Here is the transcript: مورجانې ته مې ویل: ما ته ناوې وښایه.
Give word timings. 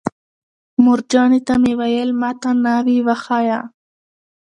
مورجانې 0.83 1.39
ته 1.47 1.53
مې 1.61 1.73
ویل: 1.79 2.09
ما 2.21 2.31
ته 2.41 2.49
ناوې 2.63 2.97
وښایه. 3.07 3.59